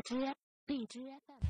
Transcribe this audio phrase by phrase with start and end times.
[0.00, 0.32] 荔枝
[0.66, 1.49] 荔枝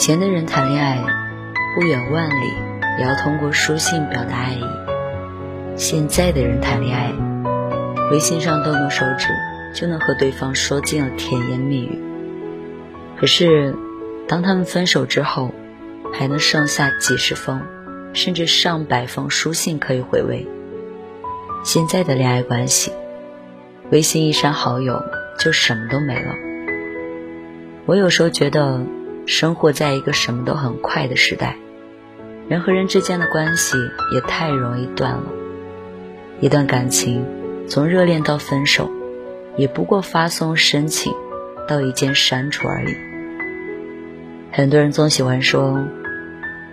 [0.00, 1.04] 以前的人谈恋爱，
[1.74, 2.54] 不远万里
[2.98, 4.64] 也要通过书信表达爱意。
[5.76, 7.12] 现在的人谈恋爱，
[8.10, 9.28] 微信上动动手指
[9.74, 12.02] 就能和对方说尽了甜言蜜语。
[13.18, 13.76] 可是，
[14.26, 15.52] 当他们分手之后，
[16.14, 17.60] 还能剩下几十封，
[18.14, 20.48] 甚至上百封书信可以回味。
[21.62, 22.90] 现在的恋爱关系，
[23.90, 25.04] 微信一删好友
[25.38, 26.34] 就什么都没了。
[27.84, 28.80] 我有时候觉得。
[29.30, 31.56] 生活在一个什么都很快的时代，
[32.48, 33.76] 人和人之间的关系
[34.12, 35.22] 也太容易断了。
[36.40, 37.24] 一段感情
[37.68, 38.90] 从热恋到分手，
[39.56, 41.14] 也不过发送申请
[41.68, 42.92] 到一键删除而已。
[44.50, 45.80] 很多人总喜欢说，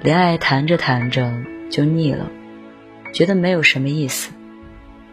[0.00, 1.30] 恋爱谈着谈着
[1.68, 2.30] 就腻了，
[3.12, 4.32] 觉得没有什么意思，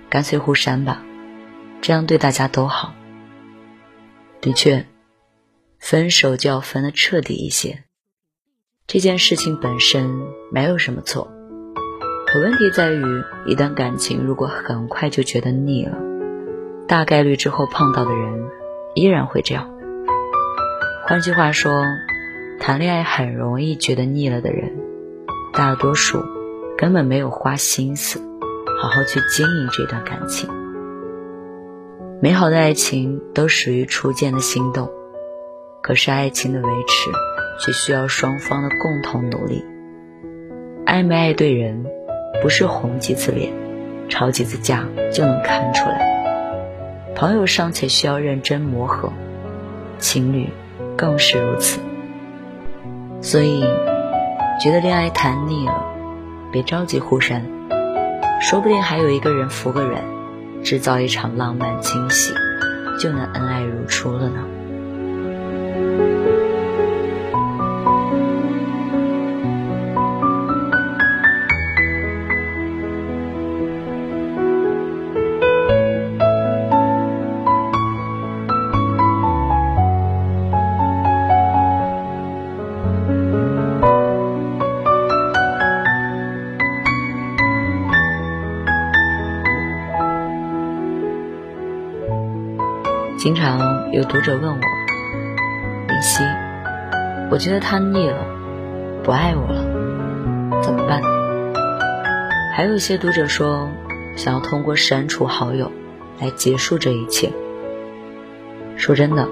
[0.09, 1.03] 干脆互删吧，
[1.81, 2.94] 这样对大家都好。
[4.40, 4.85] 的确。
[5.88, 7.84] 分手就要分得彻底一些，
[8.88, 10.09] 这件事情本身
[10.51, 11.31] 没有什么错，
[12.25, 13.03] 可问题在于，
[13.46, 15.96] 一段感情如果很快就觉得腻了，
[16.88, 18.50] 大概率之后碰到的人
[18.96, 19.69] 依然会这样。
[21.06, 21.72] 换句话说，
[22.59, 24.75] 谈恋爱很容易觉得腻了的人，
[25.53, 26.25] 大多数
[26.79, 28.19] 根本没有花心思
[28.81, 30.50] 好好去经营这段感情。
[32.23, 34.90] 美好的爱情都属于初见的心动。
[35.85, 37.12] 可是爱情的维持，
[37.59, 39.63] 却需要双方的共同努力。
[40.84, 41.85] 爱没爱对人，
[42.41, 43.53] 不是红几次脸、
[44.09, 47.13] 吵几次架就能看出来。
[47.13, 49.13] 朋友尚且需要认真磨合，
[50.00, 50.50] 情侣
[50.97, 51.79] 更是如此。
[53.22, 53.63] 所以，
[54.59, 55.85] 觉得恋爱谈腻了，
[56.52, 57.46] 别着急互删，
[58.41, 60.02] 说不定还有一个人服个人，
[60.63, 62.34] 制造一场浪漫惊喜，
[63.00, 64.40] 就能恩爱如初了呢。
[93.25, 94.59] 经常有读者问我
[95.90, 96.24] ：“林夕，
[97.31, 98.24] 我觉得他腻了，
[99.03, 101.02] 不爱我了，怎么办？”
[102.56, 103.68] 还有一些读者说，
[104.16, 105.72] 想要通过删除好友
[106.19, 107.34] 来结束这一切。
[108.78, 109.28] 说真的，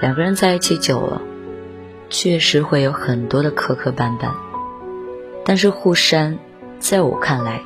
[0.00, 1.20] 两个人在一起久了，
[2.08, 4.30] 确实会有很多的磕磕绊绊，
[5.44, 6.38] 但是互删，
[6.78, 7.60] 在我看来，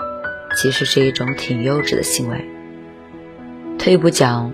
[0.57, 2.51] 其实是一种挺幼稚的行为。
[3.79, 4.53] 退一步讲。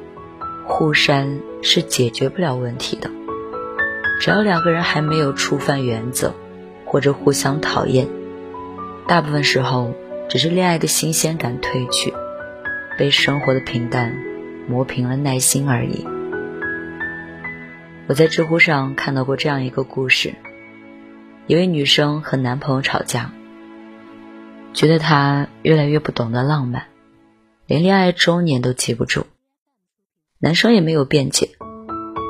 [0.67, 3.11] 互删是解决不了问题的，
[4.21, 6.35] 只要两个人还没有触犯原则，
[6.85, 8.09] 或者互相讨厌，
[9.07, 9.95] 大部分时候
[10.29, 12.13] 只是恋爱的新鲜感褪去，
[12.99, 14.13] 被生活的平淡
[14.69, 16.05] 磨平了耐心而已。
[18.09, 20.35] 我在知乎上看到过这样一个故事：
[21.47, 23.31] 一位女生和男朋友吵架，
[24.75, 26.85] 觉得他越来越不懂得浪漫，
[27.67, 29.27] 连恋爱周年都记不住。
[30.38, 31.49] 男生也没有辩解，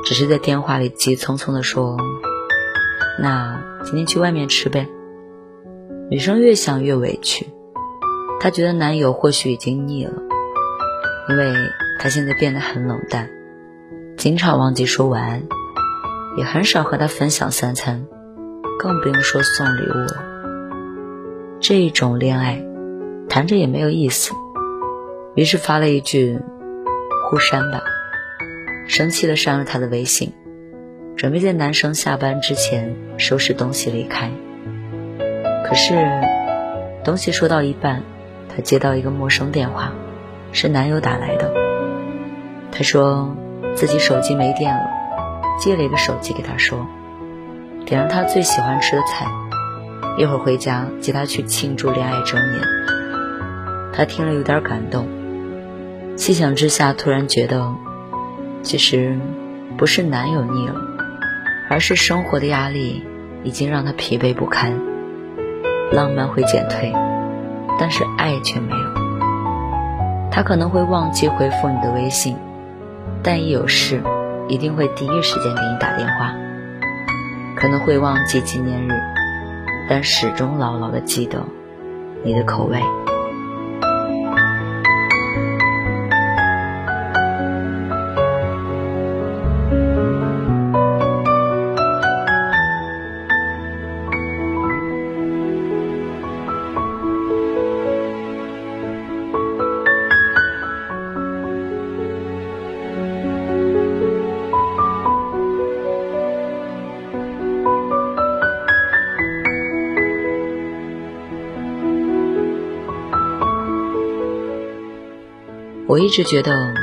[0.05, 1.97] 只是在电话里急匆匆地说
[3.19, 4.87] ：“那今天去外面吃呗。”
[6.09, 7.47] 女生越想越委屈，
[8.39, 10.13] 她觉得男友或许已经腻了，
[11.29, 11.53] 因为
[11.99, 13.29] 他现在变得很冷淡，
[14.15, 15.43] 经常忘记说晚安，
[16.37, 18.07] 也很少和他分享三餐，
[18.79, 20.23] 更不用说送礼物了。
[21.59, 22.63] 这一种恋爱，
[23.27, 24.33] 谈着也没有意思。
[25.35, 26.39] 于是发了一句
[27.29, 27.83] “互删吧”，
[28.87, 30.33] 生气的删了他的微信，
[31.15, 34.31] 准备在男生下班之前收拾东西离开。
[35.65, 35.93] 可是，
[37.03, 38.01] 东西说到一半，
[38.47, 39.93] 她接到一个陌生电话，
[40.53, 41.53] 是男友打来的。
[42.71, 43.35] 他说
[43.75, 44.89] 自己手机没电了，
[45.59, 46.87] 借了一个手机给他说，
[47.85, 49.27] 点上他最喜欢吃的菜，
[50.17, 52.61] 一会儿回家接他去庆祝恋爱周年。
[53.91, 55.07] 他听了有点感动，
[56.15, 57.73] 细想之下，突然觉得，
[58.63, 59.17] 其实
[59.77, 60.75] 不是男友腻了，
[61.69, 63.03] 而是生活的压力
[63.43, 64.73] 已经让他疲惫不堪。
[65.91, 66.91] 浪漫会减退，
[67.79, 69.07] 但是爱却没有。
[70.31, 72.35] 他可能会忘记回复你的微信，
[73.23, 74.01] 但一有事，
[74.49, 76.35] 一定会第一时间给你打电话。
[77.55, 78.91] 可能会忘记纪念日，
[79.89, 81.43] 但始终牢牢的记得
[82.23, 82.79] 你的口味。
[116.07, 116.73] 一直觉得，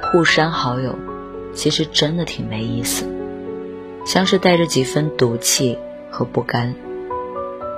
[0.00, 0.98] 互删好友，
[1.54, 3.06] 其实真的挺没意思，
[4.04, 5.78] 像是带着几分赌气
[6.10, 6.74] 和不甘。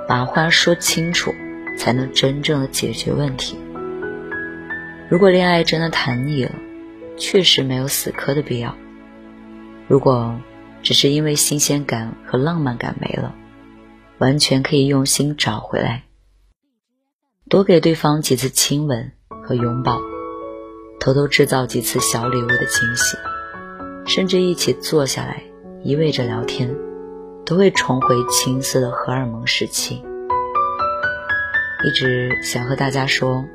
[0.07, 1.31] 把话说清楚，
[1.77, 3.55] 才能真正的解决问题。
[5.07, 6.55] 如果恋爱真的谈腻了，
[7.17, 8.75] 确实没有死磕的必要。
[9.87, 10.39] 如果
[10.81, 13.35] 只是因为新鲜感和浪漫感没了，
[14.17, 16.05] 完全可以用心找回来，
[17.47, 19.11] 多给对方几次亲吻
[19.43, 20.01] 和拥抱。
[20.99, 23.17] 偷偷制造几次小礼物的惊喜，
[24.05, 25.43] 甚至一起坐下来
[25.83, 26.75] 一味着聊天，
[27.45, 30.03] 都会重回青涩的荷尔蒙时期。
[31.85, 33.45] 一直想和大家说，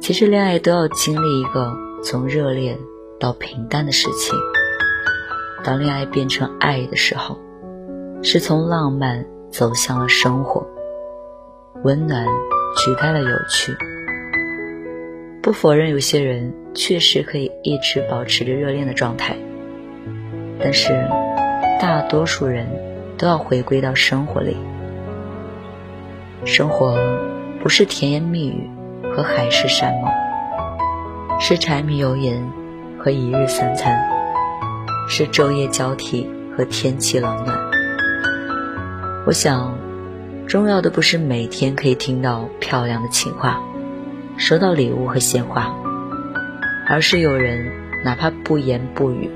[0.00, 1.72] 其实恋爱都要经历一个
[2.04, 2.78] 从热恋
[3.18, 4.30] 到平淡的时期。
[5.64, 7.40] 当恋爱变成爱的时候，
[8.22, 10.64] 是从浪漫走向了生活，
[11.82, 12.24] 温暖
[12.76, 13.76] 取代了有趣。
[15.46, 19.36] 不否认，有些人确实可以一直保持着热恋的状态，
[20.58, 21.08] 但是
[21.80, 22.66] 大多数人
[23.16, 24.56] 都要回归到生活里。
[26.44, 26.98] 生活
[27.62, 28.68] 不是甜言蜜语
[29.14, 30.10] 和海誓山盟，
[31.38, 32.44] 是柴米油盐
[32.98, 33.96] 和一日三餐，
[35.08, 37.56] 是昼夜交替和天气冷暖。
[39.24, 39.78] 我想，
[40.48, 43.62] 重要的不是每天可以听到漂亮的情话。
[44.38, 45.74] 收到礼物和鲜花，
[46.86, 47.72] 而是有人
[48.04, 49.30] 哪怕不言不语，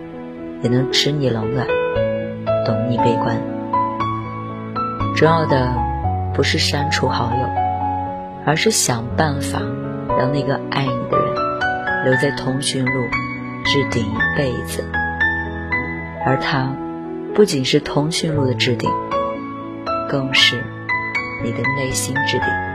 [0.63, 1.67] 也能知你冷暖，
[2.67, 3.39] 懂你悲观。
[5.17, 5.75] 重要的
[6.35, 7.49] 不是删除好友，
[8.47, 9.61] 而是想办法
[10.19, 12.93] 让那个爱你的人留在通讯录
[13.65, 14.85] 置顶一辈子。
[16.27, 16.77] 而他
[17.35, 18.91] 不仅是通讯录的置顶，
[20.11, 20.63] 更是
[21.43, 22.70] 你的内心置顶。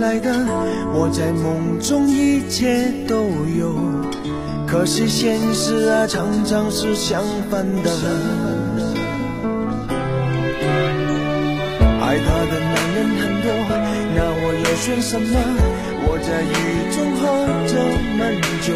[0.00, 0.32] 来的。
[0.92, 3.22] 我在梦中一切都
[3.56, 3.74] 有，
[4.66, 7.90] 可是现实啊常常是相反的。
[12.00, 13.46] 爱他的男人很多，
[14.16, 15.38] 那我要选什么？
[16.02, 17.22] 我在雨中喝
[17.68, 17.72] 着
[18.18, 18.20] 闷
[18.62, 18.72] 酒，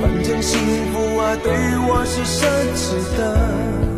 [0.00, 0.50] 反正幸
[0.92, 1.52] 福啊对
[1.88, 2.40] 我是奢
[2.74, 2.80] 侈
[3.18, 3.91] 的。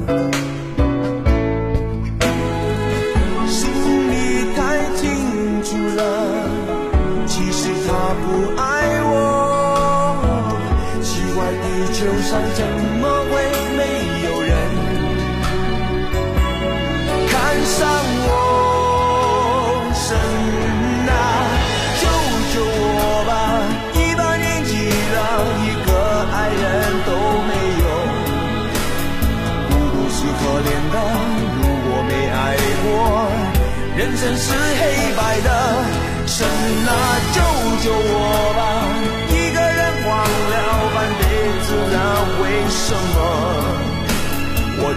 [11.87, 12.67] 地球上怎
[12.99, 13.33] 么会
[13.77, 13.81] 没
[14.25, 14.51] 有人
[17.29, 17.33] 看
[17.67, 17.77] 上
[18.27, 18.33] 我？
[19.95, 20.17] 神
[21.07, 21.13] 啊，
[22.01, 22.03] 救
[22.55, 22.99] 救我
[23.29, 23.31] 吧！
[23.93, 24.73] 一把年纪
[25.15, 25.17] 了，
[25.61, 25.89] 一个
[26.33, 26.65] 爱人
[27.05, 27.11] 都
[27.49, 27.85] 没有。
[29.69, 30.97] 孤独是可怜的，
[31.61, 32.35] 如果没爱
[32.83, 32.89] 过，
[33.99, 34.47] 人生是
[34.81, 34.83] 黑
[35.15, 35.49] 白的。
[36.27, 36.35] 神
[36.89, 36.91] 啊，
[37.35, 37.37] 救
[37.85, 38.14] 救我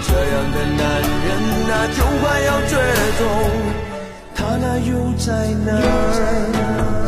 [0.01, 0.81] 这样的男
[1.25, 1.27] 人
[1.71, 2.71] 啊，就快要绝
[3.17, 3.21] 种，
[4.35, 5.27] 他那又在
[5.65, 7.06] 哪儿？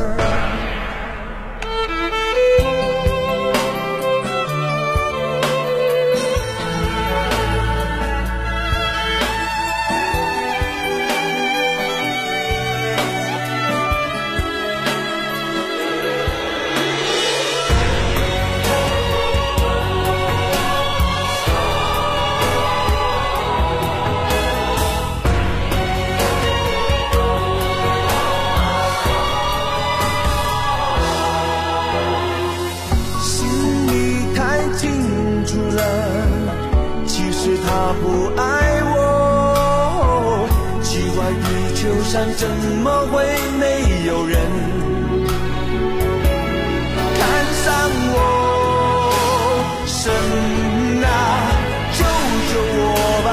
[41.30, 42.50] 地球上怎
[42.84, 43.24] 么会
[43.60, 43.64] 没
[44.06, 44.40] 有人
[47.18, 47.22] 看
[47.64, 47.66] 上
[48.14, 48.16] 我？
[49.86, 50.12] 神
[51.04, 51.08] 啊，
[51.98, 52.00] 救
[52.50, 52.86] 救我
[53.26, 53.28] 吧！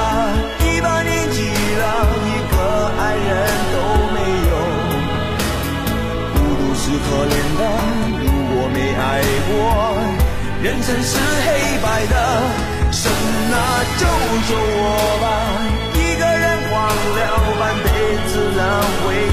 [0.63, 1.37] 一把年纪
[1.79, 1.83] 了，
[2.27, 2.55] 一个
[2.99, 3.29] 爱人
[3.73, 3.75] 都
[4.13, 4.15] 没
[4.49, 4.53] 有。
[6.33, 7.61] 孤独是可怜的，
[8.21, 9.01] 如果没爱
[9.47, 9.51] 过，
[10.61, 11.09] 人生是
[11.45, 11.47] 黑
[11.81, 12.13] 白的。
[12.91, 13.09] 神
[13.53, 13.55] 啊，
[13.97, 14.01] 救
[14.47, 14.85] 救我
[15.21, 15.25] 吧！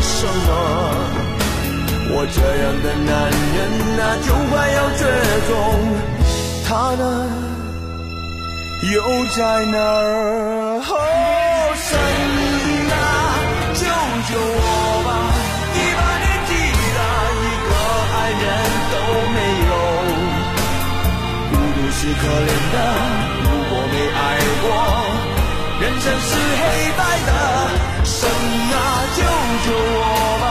[0.05, 0.53] 什么？
[2.17, 3.11] 我这样的男
[3.57, 3.59] 人
[3.99, 5.03] 啊，就快要绝
[5.49, 5.53] 种，
[6.69, 7.03] 他呢，
[8.93, 8.97] 又
[9.35, 10.79] 在哪儿？
[10.79, 10.93] 哦，
[11.75, 11.89] 神
[12.93, 12.95] 啊，
[13.75, 13.83] 救
[14.29, 14.69] 救我
[15.05, 15.11] 吧！
[15.75, 16.51] 一把年纪
[16.97, 16.99] 了，
[17.41, 17.71] 一个
[18.15, 18.45] 爱人
[18.93, 18.95] 都
[19.35, 19.37] 没
[19.69, 19.73] 有。
[21.51, 22.77] 孤独是可怜的，
[23.43, 24.23] 如果没爱
[24.63, 24.65] 过，
[25.81, 26.31] 人生是
[26.61, 26.63] 黑
[26.97, 27.33] 白的。
[28.05, 28.77] 神啊，
[29.17, 29.23] 救
[29.65, 30.03] 救我
[30.43, 30.45] 吧！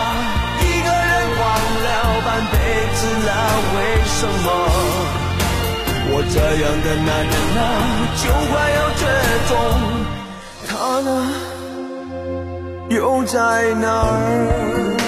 [0.60, 1.42] 一个人忘
[1.84, 1.88] 了
[2.26, 2.54] 半辈
[2.96, 3.32] 子了，
[3.76, 4.46] 为什么？
[6.16, 7.62] 我这样的男人啊，
[8.22, 9.02] 就快要绝
[9.50, 9.54] 种，
[10.68, 11.10] 他呢，
[12.90, 13.36] 又在
[13.76, 15.03] 哪儿？